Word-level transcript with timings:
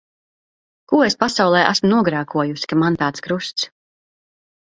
Ko 0.91 1.01
es 1.07 1.15
pasaulē 1.23 1.61
esmu 1.73 1.91
nogrēkojusi, 1.91 2.67
ka 2.73 2.79
man 2.85 2.99
tāds 3.03 3.27
krusts. 3.29 3.69